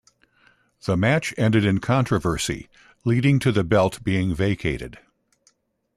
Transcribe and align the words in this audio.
The 0.83 0.97
match 0.97 1.31
ended 1.37 1.63
in 1.63 1.77
controversy, 1.77 2.69
leading 3.05 3.37
to 3.37 3.51
the 3.51 3.63
belt 3.63 4.03
being 4.03 4.33
vacated. 4.33 4.97